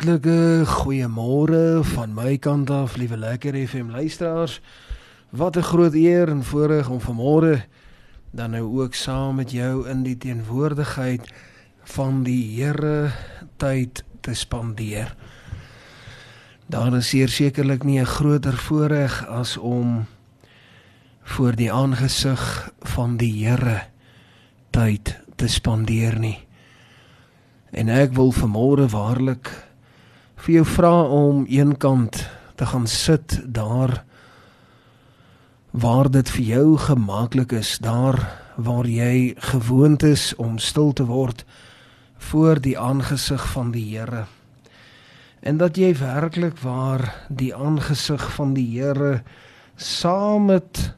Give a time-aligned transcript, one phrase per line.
[0.00, 4.60] Hartlike goeiemôre van my kant af, liewe lekker FM luisteraars.
[5.28, 7.60] Wat 'n groot eer en voorreg om vanmôre
[8.30, 11.32] dan nou ook saam met jou in die teenwoordigheid
[11.84, 13.12] van die Here
[13.56, 15.14] tyd te spandeer.
[16.66, 20.06] Daar is hier sekerlik nie 'n groter voorreg as om
[21.22, 23.82] voor die aangesig van die Here
[24.70, 26.38] tyd te spandeer nie.
[27.70, 29.68] En ek wil vanmôre waarlik
[30.40, 32.22] vir jou vra om eenkant
[32.56, 34.02] te gaan sit daar
[35.70, 38.18] waar dit vir jou gemaklik is, daar
[38.56, 41.44] waar jy gewoond is om stil te word
[42.30, 44.24] voor die aangesig van die Here.
[45.40, 49.22] En dat jy werklik waar die aangesig van die Here
[49.76, 50.92] saam met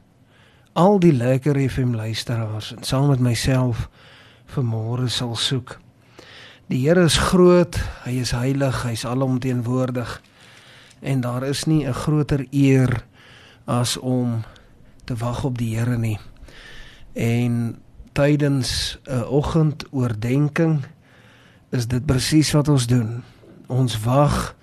[0.73, 3.87] al die lekker FM luisteraars en saam met myself
[4.55, 5.77] vanmôre sal soek.
[6.71, 10.21] Die Here is groot, hy is heilig, hy's alomteenwoordig.
[11.03, 13.03] En daar is nie 'n groter eer
[13.67, 14.43] as om
[15.03, 16.19] te wag op die Here nie.
[17.13, 17.77] En
[18.13, 20.87] tydens 'n oggendoordenkings
[21.71, 23.23] is dit presies wat ons doen.
[23.67, 24.55] Ons wag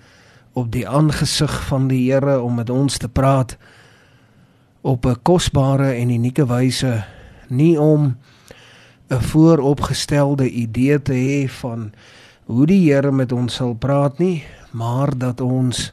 [0.53, 3.57] op die aangesig van die Here om met ons te praat
[4.81, 7.05] op 'n kosbare en unieke wyse,
[7.47, 8.17] nie om
[9.11, 11.91] 'n vooropgestelde idee te hê van
[12.45, 15.91] hoe die Here met ons sal praat nie, maar dat ons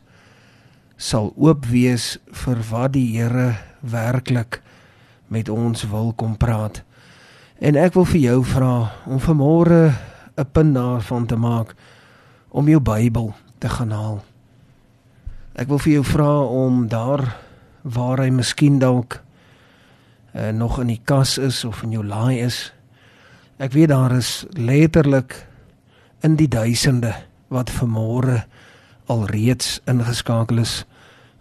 [0.96, 4.62] sal oop wees vir wat die Here werklik
[5.26, 6.82] met ons wil kom praat.
[7.58, 9.92] En ek wil vir jou vra om vanmôre
[10.38, 11.74] 'n punt daarvan te maak
[12.48, 14.24] om jou Bybel te gaan haal.
[15.54, 17.36] Ek wil vir jou vra om daar
[17.82, 19.22] waar hy miskien dalk
[20.34, 22.72] uh, nog in die kas is of in jou laai is,
[23.58, 25.34] Ek weet daar is letterlik
[26.22, 27.10] in die duisende
[27.50, 28.44] wat vanmôre
[29.10, 30.84] alreeds ingeskakel is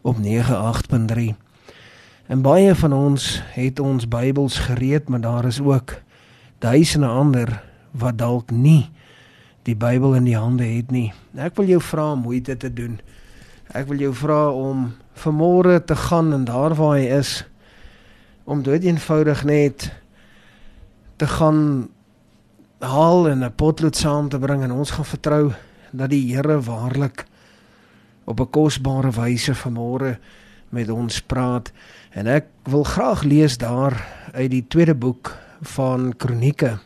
[0.02, 1.36] op 98.3.
[2.28, 5.94] En baie van ons het ons Bybels gereed, maar daar is ook
[6.58, 7.62] duisende ander
[7.92, 8.90] wat dalk nie
[9.70, 11.12] die Bybel in die hande het nie.
[11.38, 12.98] Ek wil jou vra om moeite te doen.
[13.78, 14.88] Ek wil jou vra om
[15.22, 17.44] vanmôre te gaan en daar waar hy is
[18.50, 19.92] om dood eenvoudig net
[21.22, 21.94] te gaan
[22.80, 25.54] haal en 'n potlood saam te bring en ons gaan vertrou
[25.92, 27.26] dat die Here waarlik
[28.24, 30.18] op 'n kosbare wyse vanmôre
[30.70, 31.72] met ons praat.
[32.12, 36.80] En ek wil graag lees daar uit die tweede boek van Kronieke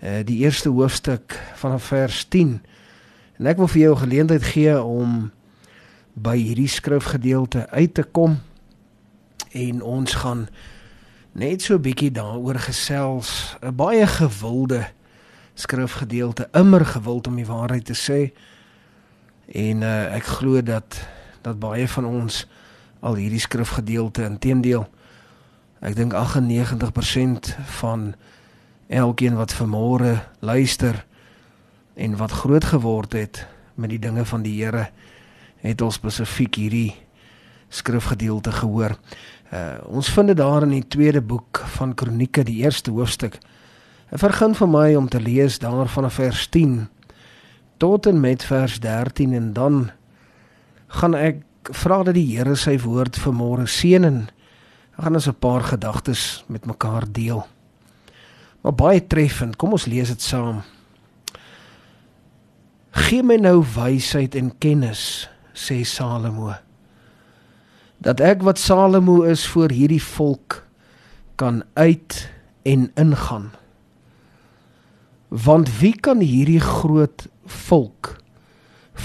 [0.00, 2.60] eh die eerste hoofstuk vanaf vers 10
[3.38, 5.30] en ek wil vir jou 'n geleentheid gee om
[6.14, 8.40] by hierdie skrifgedeelte uit te kom
[9.52, 10.48] en ons gaan
[11.32, 13.56] net so 'n bietjie daaroor gesels.
[13.62, 14.88] 'n Baie gewilde
[15.54, 18.32] skrifgedeelte, immer gewild om die waarheid te sê.
[19.52, 21.06] En uh, ek glo dat
[21.42, 22.46] dat baie van ons
[23.00, 24.86] al hierdie skrifgedeelte intedeel
[25.82, 28.12] ek dink 98% van
[28.86, 31.04] elkeen wat vanmôre luister
[31.94, 34.86] en wat groot geword het met die dinge van die Here
[35.62, 36.94] het ons spesifiek hierdie
[37.72, 38.96] skrifgedeelte gehoor.
[39.52, 43.38] Uh ons vind dit daar in die tweede boek van Kronieke, die eerste hoofstuk.
[44.12, 46.86] Ek begin vir my om te lees daar vanaf vers 10
[47.80, 49.78] tot en met vers 13 en dan
[51.00, 54.18] gaan ek vra dat die Here sy woord vir môre seën en
[54.98, 57.46] gaan ons 'n paar gedagtes met mekaar deel.
[58.62, 60.62] Maar baie treffend, kom ons lees dit saam.
[62.92, 66.54] Gee my nou wysheid en kennis, sê Salomo
[68.02, 70.62] dat ek wat Salomo is voor hierdie volk
[71.38, 72.28] kan uit
[72.66, 73.52] en ingaan.
[75.28, 78.16] Want wie kan hierdie groot volk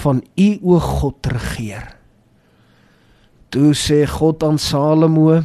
[0.02, 1.86] van u o God regeer?
[3.53, 5.44] Toe sê God aan Salomo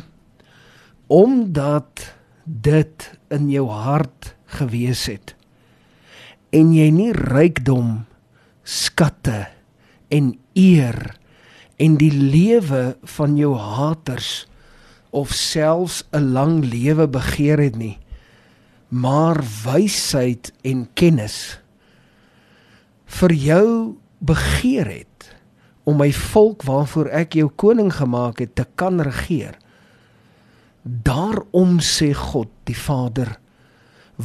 [1.12, 2.08] omdat
[2.44, 5.36] dit in jou hart gewees het
[6.52, 8.02] en jy nie rykdom
[8.64, 9.44] skatte
[10.12, 10.98] en eer
[11.82, 14.46] en die lewe van jou haters
[15.10, 17.98] of selfs 'n lang lewe begeer het nie
[18.92, 21.58] maar wysheid en kennis
[23.18, 23.68] vir jou
[24.20, 25.28] begeer het
[25.88, 29.56] om my volk waarvoor ek jou koning gemaak het te kan regeer.
[30.82, 33.38] Daarom sê God die Vader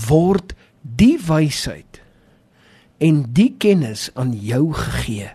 [0.07, 2.01] word die wysheid
[3.01, 5.31] en die kennis aan jou gegee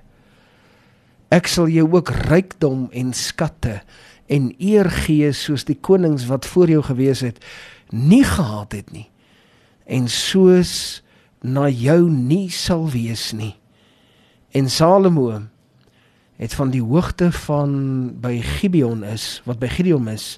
[1.33, 3.81] Ek sal jou ook rykdom en skatte
[4.29, 7.41] en eer gee soos die konings wat voor jou gewees het
[7.93, 9.09] nie gehad het nie
[9.89, 11.03] en soos
[11.43, 13.57] na jou nie sal wees nie
[14.53, 15.43] En Salomo
[16.37, 17.71] het van die hoogte van
[18.21, 20.37] by Gibeon is, wat by Gideon is,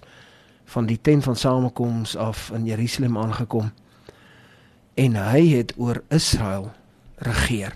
[0.71, 3.73] van die tent van samekoms af in Jerusalem aangekom.
[4.95, 6.71] En hy het oor Israel
[7.27, 7.75] regeer.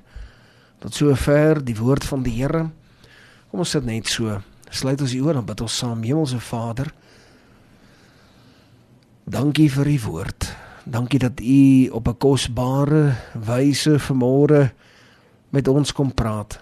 [0.78, 2.68] Tot sover die woord van die Here.
[3.48, 4.36] Kom ons sit net so.
[4.68, 6.02] Sluit ons die oor en bid ons saam.
[6.04, 6.90] Hemelse Vader,
[9.24, 10.48] dankie vir u woord.
[10.88, 14.72] Dankie dat u op 'n kosbare wyse vanmôre
[15.50, 16.60] met ons kom praat.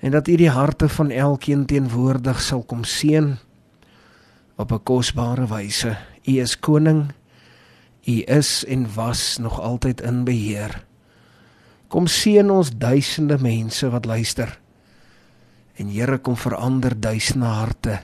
[0.00, 3.36] En dat u die harte van elkeen teenwoordig sal kom seën
[4.56, 5.96] op 'n kosbare wyse.
[6.24, 7.12] U is koning.
[8.04, 10.84] U is en was nog altyd in beheer.
[11.88, 14.61] Kom seën ons duisende mense wat luister.
[15.80, 18.00] En Here kom verander duisende harte.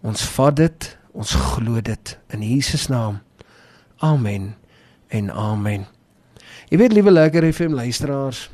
[0.00, 3.18] Ons vat dit, ons glo dit in Jesus naam.
[3.98, 4.54] Amen
[5.08, 5.86] en amen.
[6.68, 8.46] Jy weet liewe lekker FM luisteraars,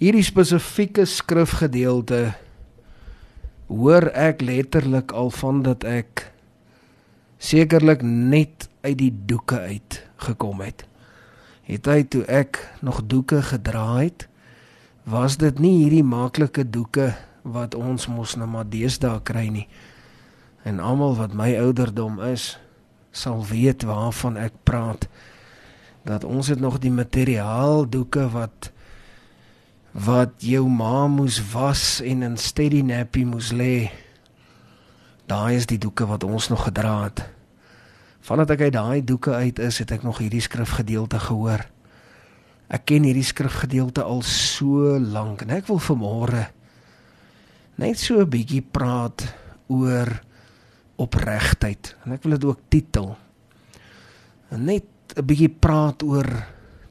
[0.00, 2.32] hierdie spesifieke skrifgedeelte
[3.68, 6.26] hoor ek letterlik al van dat ek
[7.38, 10.86] sekerlik net uit die doeke uit gekom het.
[11.66, 14.28] Het hy toe ek nog doeke gedra het,
[15.06, 17.12] was dit nie hierdie maklike doeke
[17.46, 19.68] wat ons mos nou maar deesdae kry nie.
[20.66, 22.56] En almal wat my ouderdom is,
[23.14, 25.06] sal weet waarvan ek praat.
[26.02, 28.72] Dat ons het nog die materiaal doeke wat
[29.96, 33.86] wat jou ma moes was en in steady nappy moes lê.
[35.30, 37.22] Daai is die doeke wat ons nog gedra het.
[38.26, 41.64] Vandat ek uit daai doeke uit is het ek nog hierdie skrifgedeelte gehoor
[42.68, 46.46] ek ken hierdie skrifgedeelte al so lank en ek wil vanmôre
[47.78, 49.26] net so 'n bietjie praat
[49.68, 50.08] oor
[50.96, 53.16] opregtheid en ek wil dit ook titel.
[54.50, 54.84] En net
[55.16, 56.26] 'n bietjie praat oor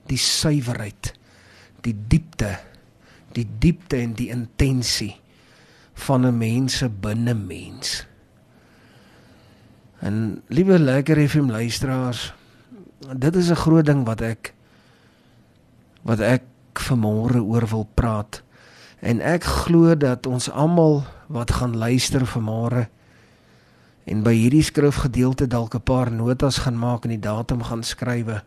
[0.08, 1.14] die suiwerheid
[1.86, 2.56] die diepte
[3.36, 5.14] die diepte en die intensie
[6.06, 8.06] van 'n mens se binne mens
[10.02, 12.34] en liewe lekker FM luisteraars
[13.14, 14.54] dit is 'n groot ding wat ek
[16.06, 16.46] wat ek
[16.86, 18.42] vanmôre oor wil praat
[19.02, 22.88] en ek glo dat ons almal wat gaan luister vanmôre
[24.06, 28.44] en by hierdie skrifgedeelte dalk 'n paar notas gaan maak en die datum gaan skrywe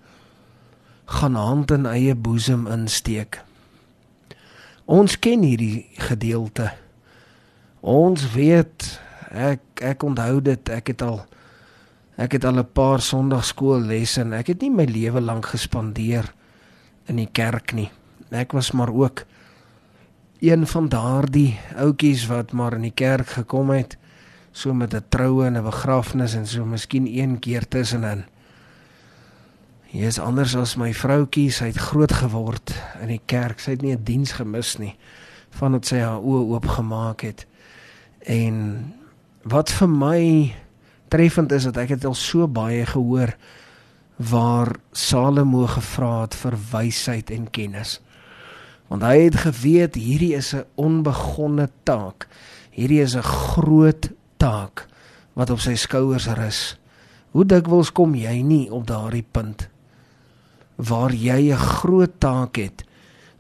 [1.09, 3.41] gaan hand in eie boesem insteek.
[4.85, 6.73] Ons ken hierdie gedeelte.
[7.81, 9.01] Ons weet
[9.31, 11.25] ek ek onthou dit ek het al
[12.17, 16.33] ek het al 'n paar sonndagskoollesse en ek het nie my lewe lank gespandeer
[17.09, 17.91] in die kerk nie.
[18.31, 19.25] Ek was maar ook
[20.45, 23.97] een van daardie ouetjies wat maar in die kerk gekom het
[24.53, 28.25] so met 'n troue en 'n begrafnis en so miskien een keer tussenin.
[29.89, 33.61] Hy is anders as my vroutjie, sy het groot geword in die kerk.
[33.61, 34.97] Sy het nie 'n diens gemis nie
[35.51, 37.47] vandat sy haar oë oopgemaak het.
[38.19, 38.95] En
[39.43, 40.55] wat vir my
[41.09, 43.33] treffend is dat ek het al so baie gehoor
[44.19, 47.99] waar Salomo gevra het vir wysheid en kennis.
[48.91, 52.29] Want hy het geweet hierdie is 'n onbegonne taak.
[52.71, 54.89] Hierdie is 'n groot taak
[55.35, 56.77] wat op sy skouers rus.
[57.31, 59.69] Hoe dikwels kom jy nie op daardie punt
[60.79, 62.85] waar jy 'n groot taak het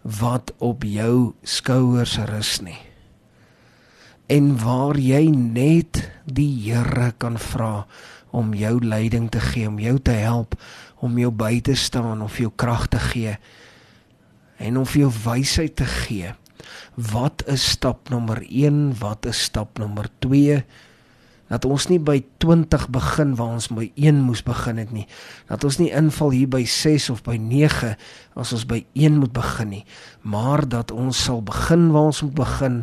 [0.02, 2.78] wat op jou skouers rus nie.
[4.26, 7.86] En waar jy net die Here kan vra
[8.30, 10.54] om jou leiding te gee, om jou te help,
[11.00, 13.36] om jou by te staan of jou krag te gee
[14.58, 16.32] en om vir jou wysheid te gee.
[17.12, 18.98] Wat is stap nommer 1?
[18.98, 20.10] Wat is stap nommer
[21.48, 25.06] dat ons nie by 20 begin waar ons by 1 moes begin het nie.
[25.48, 27.94] Dat ons nie inval hier by 6 of by 9
[28.38, 29.84] as ons by 1 moet begin nie,
[30.22, 32.76] maar dat ons sal begin waar ons moet begin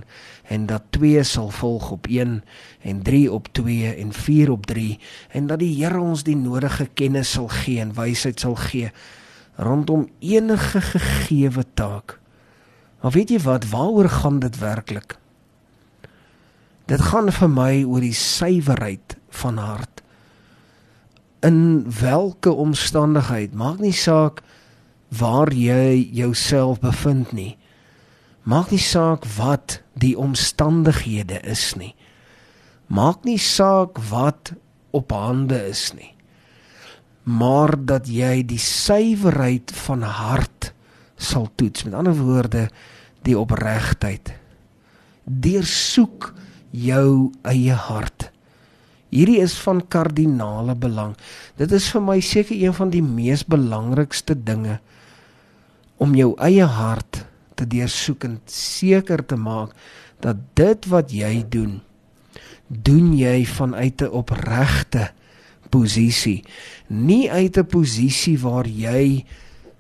[0.50, 2.42] en dat 2 sal volg op 1
[2.82, 5.00] en 3 op 2 en 4 op 3
[5.32, 8.92] en dat die Here ons die nodige kennis sal gee en wysheid sal gee
[9.56, 12.20] rondom enige gegeewe taak.
[13.02, 15.16] Maar weet jy wat, waaroor gaan dit werklik?
[16.86, 20.04] Dit gaan vir my oor die suiwerheid van hart.
[21.46, 24.44] In watter omstandigheid, maak nie saak
[25.10, 27.56] waar jy jouself bevind nie.
[28.46, 31.96] Maak nie saak wat die omstandighede is nie.
[32.94, 34.54] Maak nie saak wat
[34.94, 36.14] op hande is nie.
[37.26, 40.74] Maar dat jy die suiwerheid van hart
[41.18, 41.88] sal toets.
[41.88, 42.68] Met ander woorde,
[43.26, 44.36] die opregtheid.
[45.26, 46.36] Deursoek
[46.76, 48.32] jou eie hart.
[49.14, 51.16] Hierdie is van kardinale belang.
[51.58, 54.80] Dit is vir my seker een van die mees belangrikste dinge
[55.98, 57.24] om jou eie hart
[57.56, 59.76] te deursoek en seker te maak
[60.24, 61.80] dat dit wat jy doen
[62.68, 65.12] doen jy vanuit 'n opregte
[65.70, 66.44] posisie
[66.90, 69.26] nie uit 'n posisie waar jy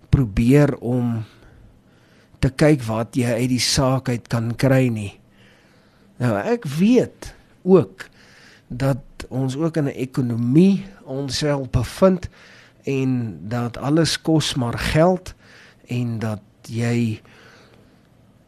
[0.09, 1.25] probeer om
[2.39, 5.19] te kyk wat jy uit die saak uit kan kry nie
[6.17, 8.07] nou ek weet ook
[8.67, 12.29] dat ons ook in 'n ekonomie onsself bevind
[12.83, 15.33] en dat alles kos maar geld
[15.87, 17.21] en dat jy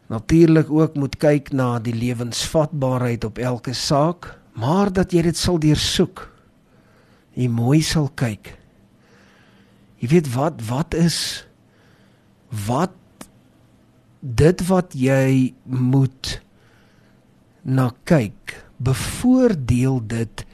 [0.08, 5.60] natuurlik ook moet kyk na die lewensvatbaarheid op elke saak, maar dat jy dit sal
[5.60, 6.24] deursoek.
[7.38, 8.56] Jy mooi sal kyk.
[10.02, 11.48] Jy weet wat wat is
[12.68, 12.94] wat
[14.22, 16.38] dit wat jy moet
[17.68, 20.46] na kyk, bevoordeel dit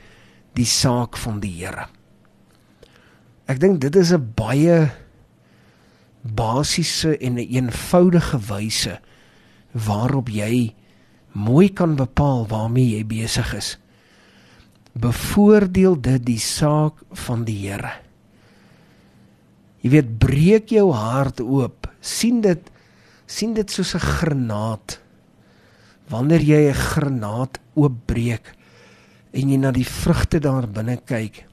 [0.58, 1.88] die saak van die Here.
[3.50, 4.92] Ek dink dit is 'n baie
[6.24, 9.00] basiese en 'n een eenvoudige wyse
[9.72, 10.74] waarop jy
[11.34, 13.78] mooi kan bepaal waarmee jy besig is.
[14.94, 17.92] Bevoordeel dit die saak van die Here.
[19.82, 21.88] Jy weet breek jou hart oop.
[22.00, 22.72] sien dit
[23.26, 25.03] sien dit soos 'n granaat.
[26.10, 28.56] Wanneer jy 'n granaat oopbreek
[29.34, 31.46] en jy na die vrugte daar binne kyk,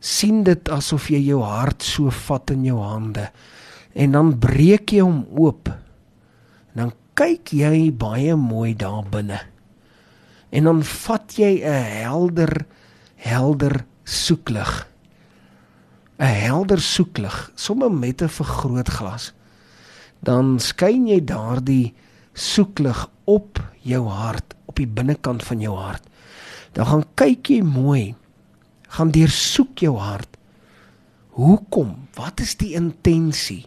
[0.00, 3.30] sien dit asof jy jou hart so vat in jou hande
[3.94, 5.70] en dan breek jy hom oop.
[6.74, 9.40] Dan kyk jy baie mooi daar binne.
[10.50, 12.66] En dan vat jy 'n helder
[13.16, 14.86] helder soeklig.
[16.18, 19.32] 'n Helder soeklig, sommer met 'n vergrootglas.
[20.22, 21.94] Dan skyn jy daardie
[22.34, 26.02] soeklig op jou hart, op die binnekant van jou hart.
[26.72, 28.14] Dan gaan kyk jy mooi
[28.94, 30.36] gaan deursoek jou hart.
[31.34, 31.94] Hoekom?
[32.14, 33.64] Wat is die intensie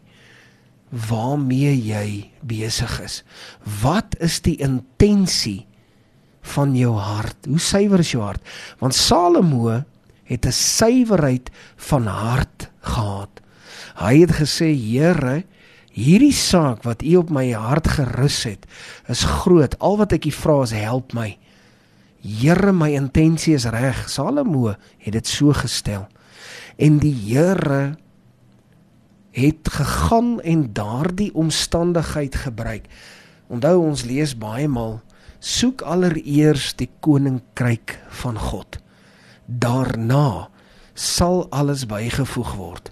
[0.87, 3.21] waarmee jy besig is?
[3.81, 5.65] Wat is die intensie
[6.55, 7.49] van jou hart?
[7.49, 8.43] Hoe suiwer is jou hart?
[8.79, 9.83] Want Salomo
[10.27, 13.41] het 'n suiwerheid van hart gehad.
[13.95, 15.43] Hy het gesê: "Here,
[15.97, 18.69] hierdie saak wat U op my hart gerus het,
[19.09, 19.73] is groot.
[19.81, 21.33] Al wat ek U vra is help my."
[22.27, 24.07] Here, my intensie is reg.
[24.09, 26.07] Salomo het dit so gestel.
[26.77, 27.97] En die Here
[29.37, 32.87] het gegaan en daardie omstandigheid gebruik.
[33.47, 34.99] Onthou ons lees baie maal
[35.39, 38.79] soek allereers die koninkryk van God.
[39.45, 40.49] Daarna
[40.97, 42.91] sal alles bygevoeg word.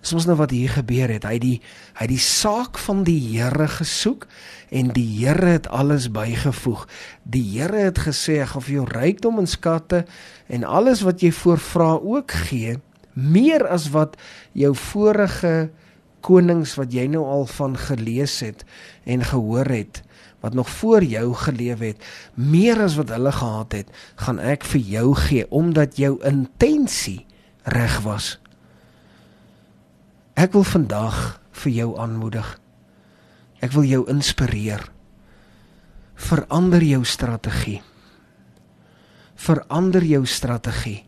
[0.00, 1.26] Dis mos nou wat hier gebeur het.
[1.26, 1.58] Hy het die
[1.98, 4.28] hy het die saak van die Here gesoek
[4.70, 6.86] en die Here het alles bygevoeg.
[7.24, 10.04] Die Here het gesê ek gaan vir jou rykdom en skatte
[10.46, 12.78] en alles wat jy voorvra ook gee,
[13.12, 14.14] meer as wat
[14.54, 15.70] jou vorige
[16.22, 18.64] konings wat jy nou al van gelees het
[19.06, 20.02] en gehoor het
[20.40, 23.88] wat nog voor jou geleef het, meer as wat hulle gehad het,
[24.22, 27.24] gaan ek vir jou gee omdat jou intensie
[27.66, 28.36] reg was.
[30.38, 31.16] Ek wil vandag
[31.64, 32.46] vir jou aanmoedig.
[33.58, 34.84] Ek wil jou inspireer.
[36.14, 37.80] Verander jou strategie.
[39.34, 41.00] Verander jou strategie.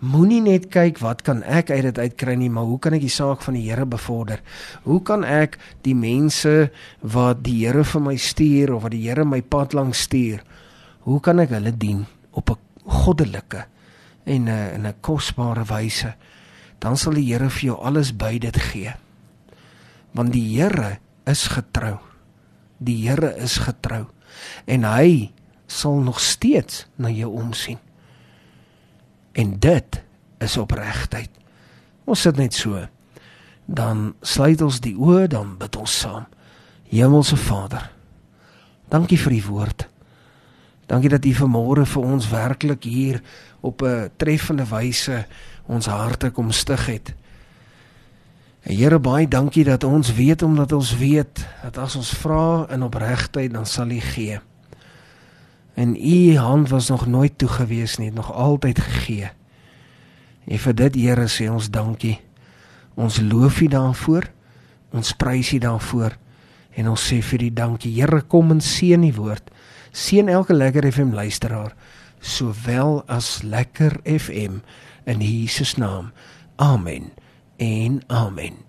[0.00, 3.12] Moenie net kyk wat kan ek uit dit uitkry nie, maar hoe kan ek die
[3.12, 4.40] saak van die Here bevorder?
[4.86, 6.70] Hoe kan ek die mense
[7.02, 10.40] wat die Here vir my stuur of wat die Here my pad langs stuur,
[11.04, 13.66] hoe kan ek hulle dien op 'n goddelike
[14.24, 16.14] en 'n 'n kosbare wyse?
[16.78, 18.92] Dan sal die Here vir jou alles by dit gee.
[20.12, 21.98] Want die Here is getrou.
[22.78, 24.06] Die Here is getrou
[24.68, 25.32] en hy
[25.66, 27.78] sal nog steeds na jou omsien.
[29.32, 30.02] En dit
[30.38, 31.30] is opregtheid.
[32.08, 32.80] Ons sit net so.
[33.66, 36.24] Dan sluit ons die oë, dan bid ons saam.
[36.88, 37.90] Hemelse Vader,
[38.88, 39.84] dankie vir die woord.
[40.88, 43.20] Dankie dat U vanmôre vir ons werklik hier
[43.60, 45.26] op 'n treffende wyse
[45.68, 47.14] ons harte kom stig het.
[48.64, 52.84] En Here baie dankie dat ons weet omdat ons weet dat as ons vra in
[52.84, 54.40] opregtheid dan sal U gee.
[55.78, 59.30] En U hand was nog nooit toe gewees nie, nog altyd gegee.
[60.48, 62.18] En vir dit Here sê ons dankie.
[62.96, 64.26] Ons loof U daarvoor.
[64.90, 66.16] Ons prys U daarvoor
[66.78, 67.92] en ons sê vir U dankie.
[67.94, 69.50] Here kom en seën U woord.
[69.92, 71.76] Seën elke lekker FM luisteraar
[72.20, 74.60] sowel as lekker FM
[75.08, 76.12] in Jesus naam.
[76.56, 77.12] Amen.
[77.56, 78.66] En amen.